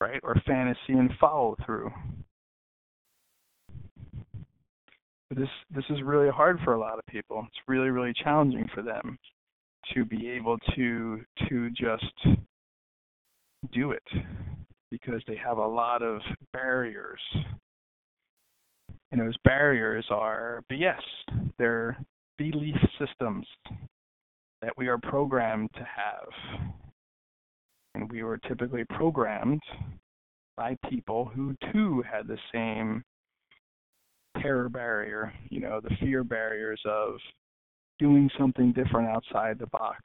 [0.00, 0.20] right?
[0.22, 1.90] Or fantasy and follow through.
[5.30, 7.46] This this is really hard for a lot of people.
[7.48, 9.18] It's really really challenging for them
[9.94, 12.38] to be able to to just
[13.72, 14.02] do it
[14.90, 16.20] because they have a lot of
[16.52, 17.20] barriers.
[19.10, 21.00] And those barriers are BS.
[21.58, 21.96] They're
[22.38, 23.46] belief systems
[24.62, 26.70] that we are programmed to have.
[27.94, 29.60] And we were typically programmed
[30.56, 33.02] by people who too had the same
[34.40, 37.16] terror barrier, you know, the fear barriers of
[37.98, 39.98] doing something different outside the box.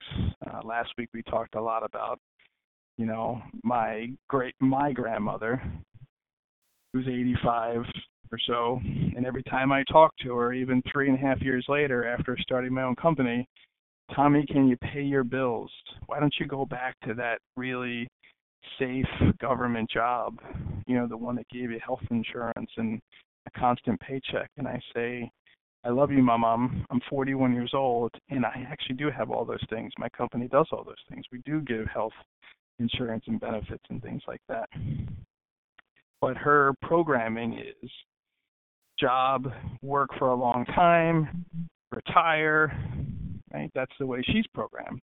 [0.45, 2.19] Uh, last week we talked a lot about,
[2.97, 5.61] you know, my great my grandmother,
[6.93, 7.83] who's 85
[8.31, 11.65] or so, and every time I talk to her, even three and a half years
[11.69, 13.47] later after starting my own company,
[14.15, 15.71] Tommy, can you pay your bills?
[16.05, 18.07] Why don't you go back to that really
[18.79, 19.05] safe
[19.39, 20.39] government job,
[20.87, 22.99] you know, the one that gave you health insurance and
[23.47, 24.49] a constant paycheck?
[24.57, 25.29] And I say,
[25.83, 26.85] I love you, my mom.
[26.89, 29.91] I'm 41 years old, and I actually do have all those things.
[29.97, 31.25] My company does all those things.
[31.31, 32.13] We do give health
[32.79, 34.69] insurance and benefits and things like that.
[36.19, 37.89] But her programming is
[38.99, 41.45] job, work for a long time,
[41.91, 42.75] retire,
[43.53, 43.71] right?
[43.73, 45.01] That's the way she's programmed.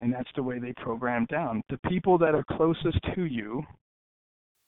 [0.00, 1.62] And that's the way they program down.
[1.70, 3.62] The people that are closest to you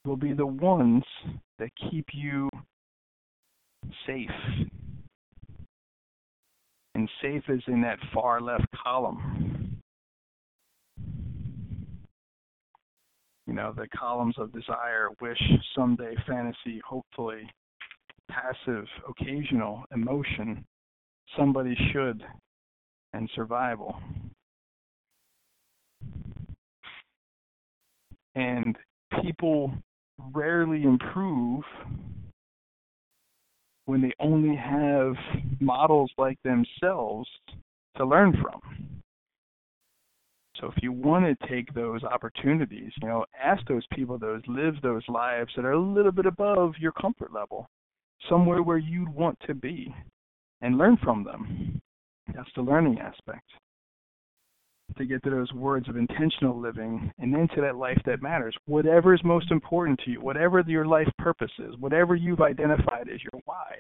[0.05, 1.03] will be the ones
[1.59, 2.49] that keep you
[4.07, 4.31] safe.
[6.95, 9.81] And safe is in that far left column.
[13.47, 15.41] You know, the columns of desire, wish,
[15.75, 17.51] someday, fantasy, hopefully,
[18.31, 20.65] passive, occasional, emotion,
[21.37, 22.23] somebody should,
[23.13, 23.97] and survival.
[28.35, 28.77] And
[29.23, 29.73] people
[30.33, 31.63] rarely improve
[33.87, 35.15] when they only have
[35.61, 37.29] models like themselves
[37.97, 38.61] to learn from.
[40.61, 44.75] So if you want to take those opportunities, you know, ask those people those live
[44.83, 47.69] those lives that are a little bit above your comfort level,
[48.29, 49.95] somewhere where you'd want to be
[50.65, 51.81] and learn from them.
[52.35, 53.45] That's the learning aspect.
[54.97, 58.57] To get to those words of intentional living and then to that life that matters.
[58.67, 63.21] Whatever is most important to you, whatever your life purpose is, whatever you've identified as
[63.23, 63.77] your why.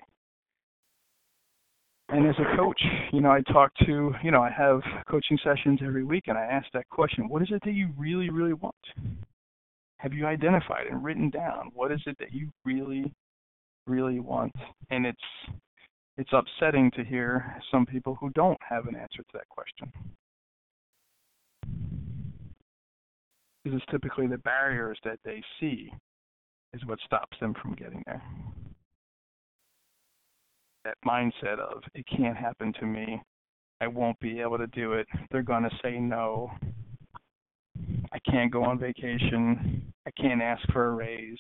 [2.11, 2.81] And as a coach,
[3.12, 6.42] you know, I talk to, you know, I have coaching sessions every week and I
[6.42, 8.75] ask that question what is it that you really, really want?
[9.99, 13.11] Have you identified and written down what is it that you really,
[13.87, 14.53] really want?
[14.90, 15.18] And it's
[16.16, 19.92] it's upsetting to hear some people who don't have an answer to that question.
[23.62, 25.90] Because it's typically the barriers that they see
[26.72, 28.22] is what stops them from getting there.
[30.85, 33.20] That mindset of, it can't happen to me,
[33.81, 36.50] I won't be able to do it, they're going to say no,
[38.12, 41.38] I can't go on vacation, I can't ask for a raise,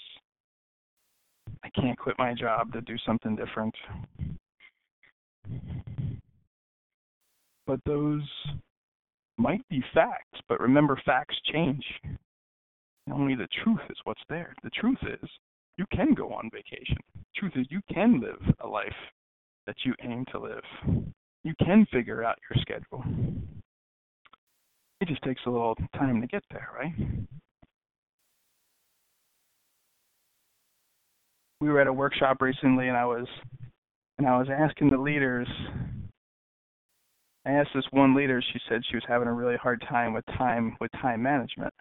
[1.62, 3.74] I can't quit my job to do something different.
[7.66, 8.22] But those
[9.36, 11.84] might be facts, but remember, facts change.
[13.12, 14.54] Only the truth is what's there.
[14.62, 15.28] The truth is,
[15.76, 16.96] you can go on vacation.
[17.14, 18.92] The truth is, you can live a life
[19.66, 20.62] that you aim to live.
[21.42, 23.04] You can figure out your schedule.
[25.00, 26.94] It just takes a little time to get there, right?
[31.60, 33.26] We were at a workshop recently, and I was
[34.18, 35.48] and I was asking the leaders.
[37.46, 38.42] I asked this one leader.
[38.52, 41.74] She said she was having a really hard time with time with time management.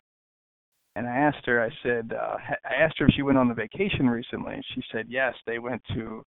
[0.95, 1.63] And I asked her.
[1.63, 4.61] I said, uh, I asked her if she went on the vacation recently.
[4.75, 5.33] She said yes.
[5.45, 6.23] They went to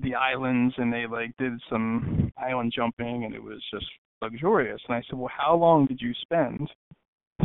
[0.00, 3.86] the islands and they like did some island jumping, and it was just
[4.22, 4.80] luxurious.
[4.88, 6.68] And I said, well, how long did you spend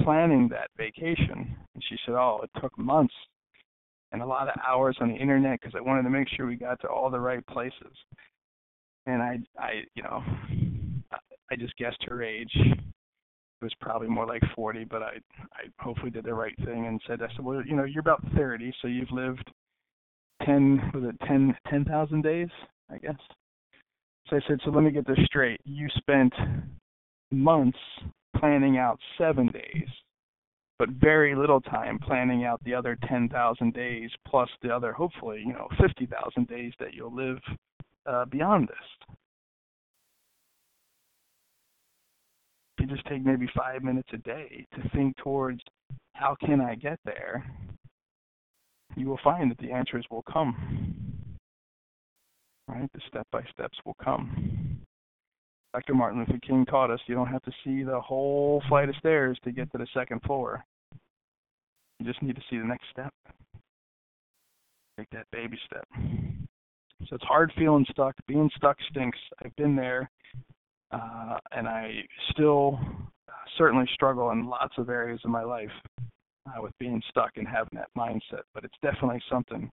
[0.04, 1.56] planning that vacation?
[1.74, 3.14] And she said, oh, it took months
[4.14, 6.56] and a lot of hours on the internet because I wanted to make sure we
[6.56, 7.98] got to all the right places.
[9.08, 10.24] And I, I, you know,
[11.52, 12.52] I just guessed her age.
[12.56, 15.16] It was probably more like 40, but I,
[15.54, 18.24] I hopefully did the right thing and said, I said, well, you know, you're about
[18.36, 19.50] 30, so you've lived
[20.46, 22.50] 10, was it 10, 10,000 days,
[22.92, 23.16] I guess.
[24.30, 25.60] So I said, so let me get this straight.
[25.66, 26.34] You spent
[27.32, 27.80] months
[28.38, 29.88] planning out seven days
[30.84, 35.54] but very little time planning out the other 10,000 days plus the other, hopefully, you
[35.54, 37.38] know, 50,000 days that you'll live
[38.06, 39.08] uh, beyond this.
[42.82, 45.62] You just take maybe five minutes a day to think towards
[46.16, 47.50] how can I get there,
[48.98, 51.38] you will find that the answers will come.
[52.68, 52.90] Right?
[52.94, 54.82] The step by steps will come.
[55.74, 55.94] Dr.
[55.94, 59.40] Martin Luther King taught us you don't have to see the whole flight of stairs
[59.46, 60.66] to get to the second floor.
[62.04, 63.14] You just need to see the next step.
[64.98, 65.88] Take that baby step.
[67.08, 68.14] So it's hard feeling stuck.
[68.28, 69.18] Being stuck stinks.
[69.44, 70.10] I've been there,
[70.92, 72.02] uh, and I
[72.32, 72.78] still
[73.58, 75.72] certainly struggle in lots of areas of my life
[76.46, 78.42] uh, with being stuck and having that mindset.
[78.54, 79.72] But it's definitely something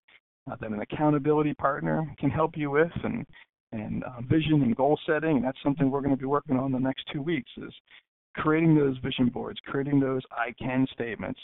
[0.48, 3.26] uh, that an accountability partner can help you with, and
[3.72, 5.38] and uh, vision and goal setting.
[5.38, 7.74] And that's something we're going to be working on the next two weeks is
[8.36, 11.40] creating those vision boards, creating those I can statements,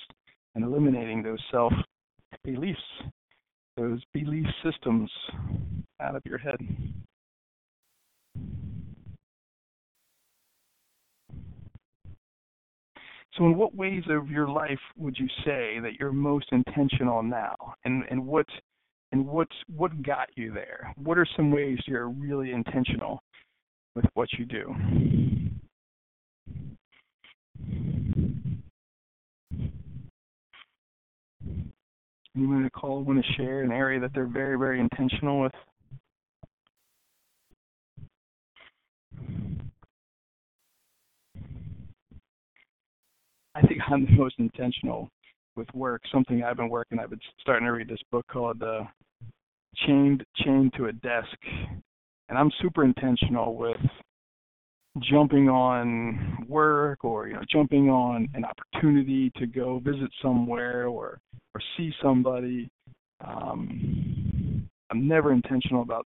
[0.57, 1.73] and eliminating those self
[2.43, 2.81] beliefs,
[3.77, 5.11] those belief systems
[6.01, 6.57] out of your head.
[13.37, 17.55] So, in what ways of your life would you say that you're most intentional now,
[17.85, 18.47] and and what
[19.13, 20.93] and what what got you there?
[20.97, 23.21] What are some ways you're really intentional
[23.95, 24.75] with what you do?
[32.37, 35.53] Anyone to call want to share an area that they're very very intentional with?
[43.55, 45.09] I think I'm the most intentional
[45.57, 46.03] with work.
[46.13, 46.99] Something I've been working.
[46.99, 48.85] I've been starting to read this book called uh,
[49.87, 51.39] "Chained Chained to a Desk,"
[52.29, 53.81] and I'm super intentional with
[55.01, 61.19] jumping on work or you know jumping on an opportunity to go visit somewhere or
[61.55, 62.69] or see somebody.
[63.25, 66.07] Um, I'm never intentional about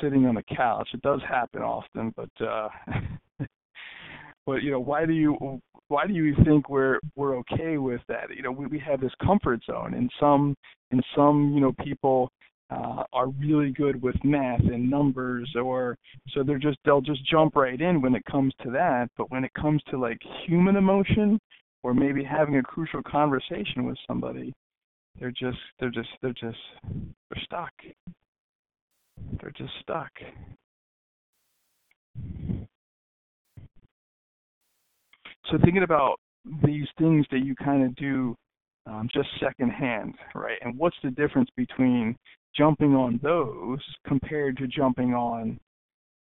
[0.00, 0.88] sitting on the couch.
[0.92, 2.68] It does happen often, but uh,
[4.46, 8.34] but you know why do you why do you think we're we're okay with that?
[8.34, 10.56] You know, we, we have this comfort zone, and some
[10.90, 12.30] and some you know people
[12.70, 15.96] uh, are really good with math and numbers, or
[16.30, 19.08] so they're just they'll just jump right in when it comes to that.
[19.16, 21.38] But when it comes to like human emotion,
[21.82, 24.52] or maybe having a crucial conversation with somebody,
[25.20, 27.72] they're just they're just they're just they're stuck.
[29.40, 30.10] They're just stuck.
[35.50, 36.16] So thinking about
[36.64, 38.34] these things that you kind of do
[38.86, 40.58] um, just secondhand, right?
[40.62, 42.16] And what's the difference between
[42.56, 45.58] jumping on those compared to jumping on,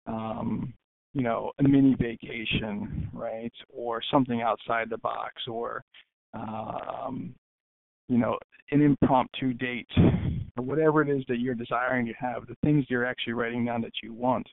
[0.08, 0.74] um,
[1.14, 3.54] you know, a mini vacation, right?
[3.70, 5.84] Or something outside the box, or
[6.34, 7.36] um,
[8.10, 8.38] you know,
[8.72, 9.90] an impromptu date,
[10.58, 13.82] or whatever it is that you're desiring to have, the things you're actually writing down
[13.82, 14.48] that you want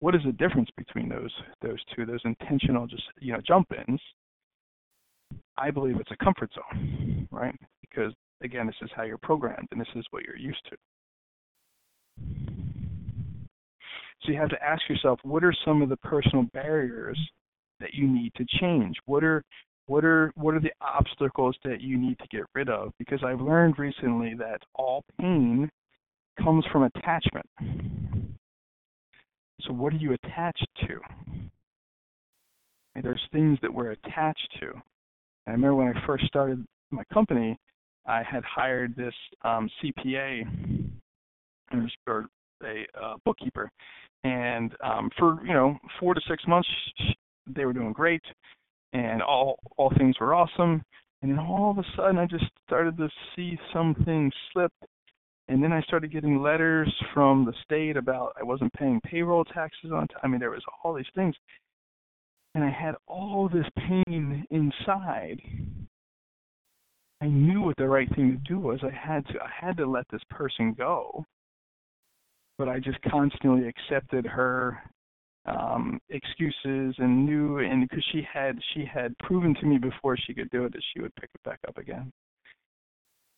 [0.00, 4.00] what is the difference between those those two those intentional just you know jump ins
[5.56, 8.12] i believe it's a comfort zone right because
[8.42, 10.76] again this is how you're programmed and this is what you're used to
[14.22, 17.18] so you have to ask yourself what are some of the personal barriers
[17.80, 19.42] that you need to change what are
[19.86, 23.40] what are what are the obstacles that you need to get rid of because i've
[23.40, 25.70] learned recently that all pain
[26.42, 27.46] comes from attachment
[29.66, 31.00] so what are you attached to?
[32.94, 34.72] And there's things that we're attached to.
[35.46, 37.58] I remember when I first started my company,
[38.06, 40.44] I had hired this um, CPA
[42.06, 42.26] or
[42.64, 43.70] a uh, bookkeeper,
[44.24, 46.68] and um, for you know four to six months
[47.46, 48.22] they were doing great,
[48.92, 50.82] and all all things were awesome.
[51.22, 54.70] And then all of a sudden, I just started to see some things slip
[55.48, 59.92] and then I started getting letters from the state about I wasn't paying payroll taxes
[59.92, 60.20] on time.
[60.22, 61.36] I mean, there was all these things.
[62.54, 65.40] And I had all this pain inside.
[67.20, 68.80] I knew what the right thing to do was.
[68.82, 71.24] I had to I had to let this person go.
[72.58, 74.82] But I just constantly accepted her
[75.46, 80.34] um excuses and knew and because she had she had proven to me before she
[80.34, 82.10] could do it that she would pick it back up again.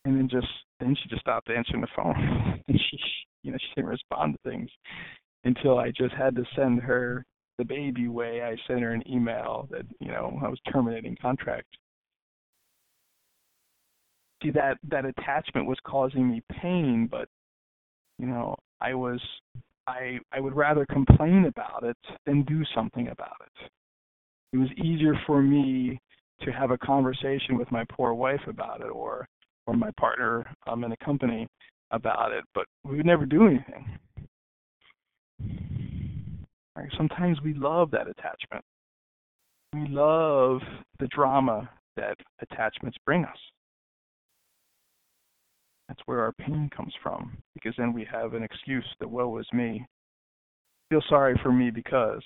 [0.04, 0.46] And then just
[0.80, 2.14] then she just stopped answering the phone.
[2.68, 2.98] And she
[3.42, 4.70] you know she didn't respond to things
[5.44, 7.24] until I just had to send her
[7.58, 8.42] the baby way.
[8.42, 11.66] I sent her an email that you know I was terminating contract.
[14.42, 17.28] See that that attachment was causing me pain, but
[18.18, 19.20] you know I was
[19.86, 21.96] I I would rather complain about it
[22.26, 23.70] than do something about it.
[24.52, 26.00] It was easier for me
[26.42, 29.26] to have a conversation with my poor wife about it or
[29.66, 31.46] or my partner um, in the company
[31.90, 33.98] about it, but we would never do anything.
[36.74, 36.88] Right?
[36.96, 38.64] Sometimes we love that attachment.
[39.74, 40.60] We love
[41.00, 43.36] the drama that attachments bring us.
[45.88, 49.46] That's where our pain comes from, because then we have an excuse that woe is
[49.52, 49.86] me.
[50.90, 52.22] Feel sorry for me because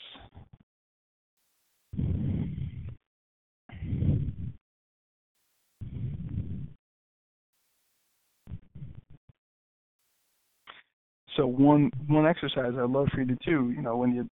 [11.37, 14.29] so one one exercise I'd love for you to do, you know, when you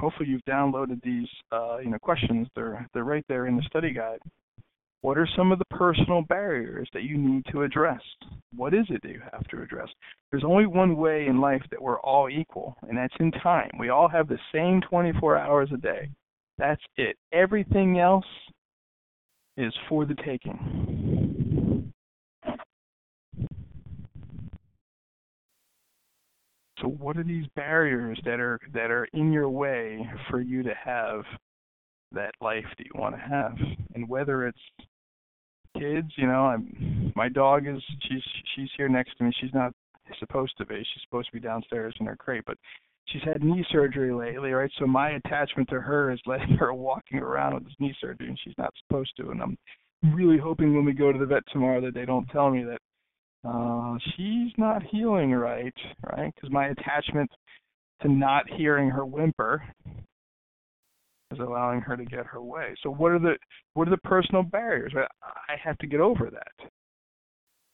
[0.00, 3.92] hopefully you've downloaded these uh, you know questions, they're they're right there in the study
[3.92, 4.20] guide.
[5.02, 8.00] What are some of the personal barriers that you need to address?
[8.56, 9.88] What is it that you have to address?
[10.30, 13.70] There's only one way in life that we're all equal, and that's in time.
[13.78, 16.10] We all have the same 24 hours a day.
[16.58, 17.16] That's it.
[17.32, 18.26] Everything else
[19.56, 21.92] is for the taking.
[26.80, 30.74] So what are these barriers that are that are in your way for you to
[30.74, 31.22] have
[32.12, 33.56] that life that you want to have.
[33.94, 34.58] And whether it's
[35.78, 38.22] kids, you know, I'm my dog is she's
[38.54, 39.32] she's here next to me.
[39.40, 39.72] She's not
[40.18, 40.76] supposed to be.
[40.76, 42.56] She's supposed to be downstairs in her crate, but
[43.06, 44.70] she's had knee surgery lately, right?
[44.78, 48.38] So my attachment to her is letting her walking around with this knee surgery, and
[48.42, 49.30] she's not supposed to.
[49.30, 49.58] And I'm
[50.14, 52.78] really hoping when we go to the vet tomorrow that they don't tell me that
[53.48, 55.74] uh she's not healing right,
[56.12, 56.32] right?
[56.34, 57.30] Because my attachment
[58.02, 59.62] to not hearing her whimper
[61.32, 62.74] is allowing her to get her way.
[62.82, 63.36] So what are the
[63.74, 64.92] what are the personal barriers?
[64.96, 66.70] I have to get over that.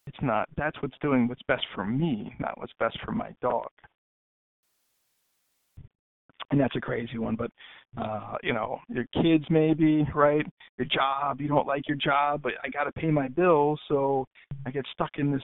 [0.07, 3.69] It's not that's what's doing what's best for me, not what's best for my dog.
[6.51, 7.51] And that's a crazy one, but
[7.97, 10.45] uh, you know, your kids maybe, right?
[10.79, 14.27] Your job, you don't like your job, but I got to pay my bills, so
[14.67, 15.43] I get stuck in this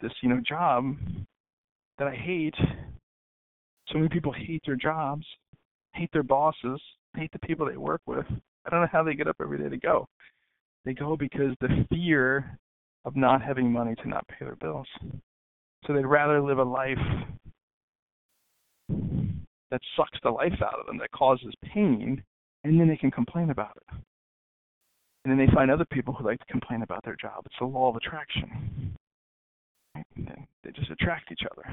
[0.00, 0.96] this, you know, job
[1.98, 2.54] that I hate.
[3.88, 5.26] So many people hate their jobs,
[5.94, 6.80] hate their bosses,
[7.18, 8.26] hate the people they work with.
[8.66, 10.06] I don't know how they get up every day to go.
[10.84, 12.58] They go because the fear
[13.04, 14.86] of not having money to not pay their bills.
[15.86, 16.98] So they'd rather live a life
[19.70, 22.22] that sucks the life out of them, that causes pain,
[22.64, 23.96] and then they can complain about it.
[25.24, 27.42] And then they find other people who like to complain about their job.
[27.44, 28.94] It's the law of attraction.
[30.16, 31.64] They just attract each other.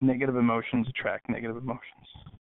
[0.00, 2.37] Negative emotions attract negative emotions.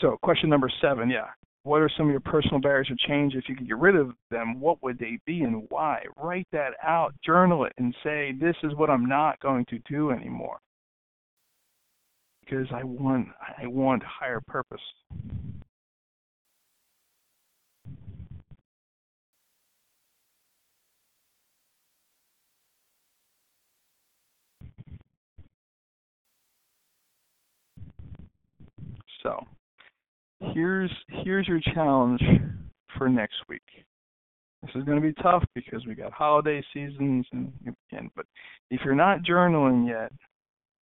[0.00, 1.28] So, question number seven, yeah.
[1.62, 3.34] What are some of your personal barriers to change?
[3.34, 6.04] If you could get rid of them, what would they be and why?
[6.16, 10.10] Write that out, journal it, and say, This is what I'm not going to do
[10.10, 10.58] anymore.
[12.40, 13.28] Because I want
[13.58, 14.80] I want higher purpose.
[29.22, 29.44] So,
[30.40, 30.90] here's
[31.24, 32.20] here's your challenge
[32.96, 33.62] for next week.
[34.62, 37.52] This is going to be tough because we got holiday seasons and
[37.90, 38.26] again, but
[38.70, 40.12] if you're not journaling yet,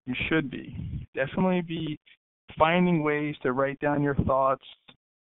[0.06, 1.06] you should be.
[1.14, 1.98] Definitely be
[2.58, 4.64] finding ways to write down your thoughts,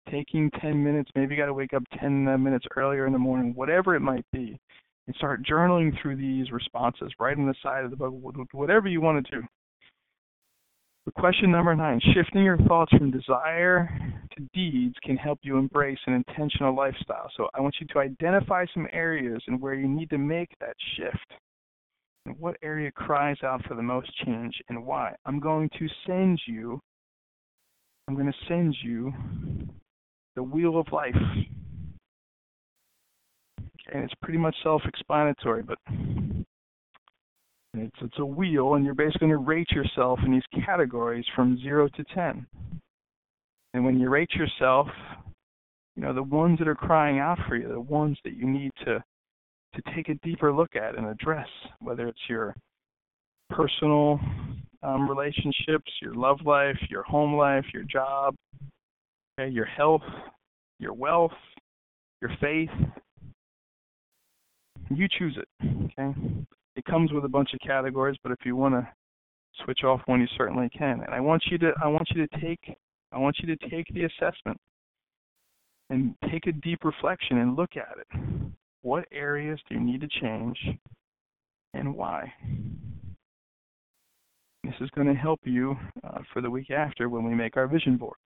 [0.09, 3.19] taking 10 minutes, maybe you got to wake up 10 uh, minutes earlier in the
[3.19, 4.59] morning, whatever it might be,
[5.07, 8.13] and start journaling through these responses, right on the side of the book,
[8.51, 9.47] whatever you want to do.
[11.13, 13.87] Question number nine shifting your thoughts from desire
[14.35, 17.29] to deeds can help you embrace an intentional lifestyle.
[17.37, 20.75] So I want you to identify some areas and where you need to make that
[20.97, 21.33] shift.
[22.25, 25.13] And what area cries out for the most change and why?
[25.25, 26.81] I'm going to send you,
[28.07, 29.13] I'm going to send you
[30.35, 31.15] the wheel of life.
[33.93, 35.77] And it's pretty much self explanatory, but
[37.81, 41.59] it's it's a wheel, and you're basically going to rate yourself in these categories from
[41.61, 42.45] zero to ten.
[43.73, 44.87] And when you rate yourself,
[45.95, 48.71] you know the ones that are crying out for you, the ones that you need
[48.85, 49.03] to
[49.75, 51.47] to take a deeper look at and address,
[51.79, 52.55] whether it's your
[53.49, 54.19] personal
[54.83, 58.35] um, relationships, your love life, your home life, your job,
[59.39, 60.01] okay, your health,
[60.79, 61.31] your wealth,
[62.21, 62.69] your faith.
[64.89, 65.47] You choose it.
[65.99, 66.19] Okay.
[66.75, 68.87] It comes with a bunch of categories, but if you want to
[69.63, 71.01] switch off one, you certainly can.
[71.05, 72.77] And I want you to I want you to take
[73.11, 74.59] I want you to take the assessment
[75.89, 78.21] and take a deep reflection and look at it.
[78.81, 80.57] What areas do you need to change
[81.73, 82.31] and why?
[84.63, 87.67] This is going to help you uh, for the week after when we make our
[87.67, 88.19] vision boards.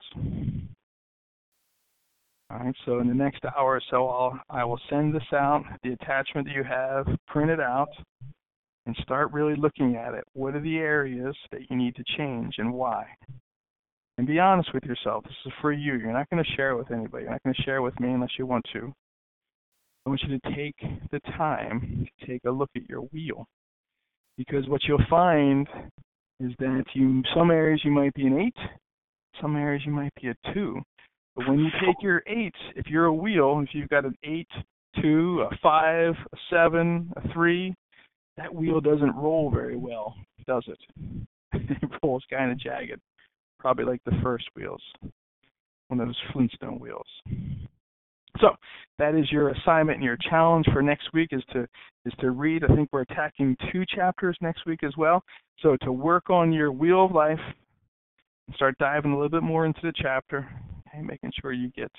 [2.52, 5.64] All right, so in the next hour or so, I'll, I will send this out,
[5.84, 7.90] the attachment that you have, print it out,
[8.90, 10.24] and start really looking at it.
[10.34, 13.06] What are the areas that you need to change and why?
[14.18, 15.26] And be honest with yourself.
[15.26, 15.94] This is for you.
[15.94, 17.26] You're not going to share it with anybody.
[17.26, 18.92] You're not going to share it with me unless you want to.
[20.06, 20.76] I want you to take
[21.12, 23.46] the time to take a look at your wheel.
[24.40, 25.68] Because what you'll find
[26.40, 28.58] is that you some areas you might be an eight,
[29.40, 30.82] some areas you might be a two.
[31.36, 34.50] But when you take your eight, if you're a wheel, if you've got an eight,
[35.00, 37.76] two, a five, a seven, a three,
[38.40, 40.16] that wheel doesn't roll very well,
[40.48, 40.80] does it?
[41.54, 43.00] it rolls kind of jagged,
[43.60, 44.82] probably like the first wheels,
[45.90, 47.08] one of those Flintstone wheels.
[48.40, 48.52] So
[48.98, 51.68] that is your assignment and your challenge for next week is to
[52.06, 52.64] is to read.
[52.64, 55.22] I think we're attacking two chapters next week as well.
[55.62, 57.40] So to work on your wheel of life,
[58.48, 60.50] and start diving a little bit more into the chapter,
[60.88, 61.92] okay, making sure you get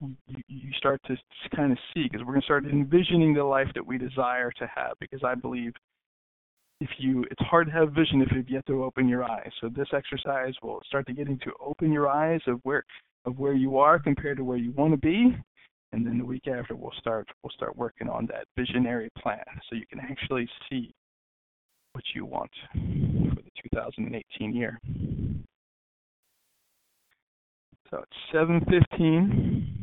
[0.00, 1.16] you, you start to
[1.54, 4.66] kind of see because we're going to start envisioning the life that we desire to
[4.74, 5.72] have because I believe
[6.80, 9.50] if you it's hard to have vision if you've yet to open your eyes.
[9.60, 12.84] So this exercise will start to get into open your eyes of where
[13.26, 15.36] of where you are compared to where you want to be.
[15.92, 19.76] And then the week after we'll start we'll start working on that visionary plan so
[19.76, 20.94] you can actually see
[21.92, 24.78] what you want for the 2018 year.
[27.90, 29.79] So it's 7:15.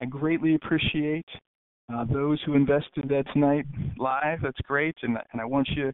[0.00, 1.26] I greatly appreciate
[1.92, 3.64] uh, those who invested that tonight
[3.98, 4.40] live.
[4.42, 5.92] That's great, and and I want you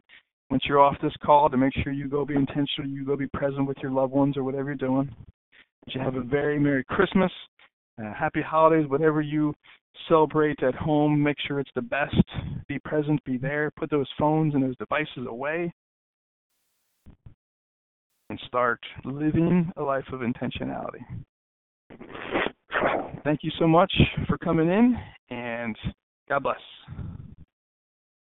[0.49, 2.89] once you're off this call to make sure you go be intentional.
[2.89, 5.09] You go be present with your loved ones or whatever you're doing.
[5.85, 7.31] That you have a very merry Christmas,
[8.01, 9.53] uh, happy holidays, whatever you
[10.07, 11.21] celebrate at home.
[11.21, 12.15] Make sure it's the best.
[12.67, 13.23] Be present.
[13.23, 13.71] Be there.
[13.77, 15.71] Put those phones and those devices away.
[18.29, 21.03] And start living a life of intentionality.
[23.23, 23.93] Thank you so much
[24.27, 24.97] for coming in,
[25.29, 25.77] and
[26.29, 26.57] God bless.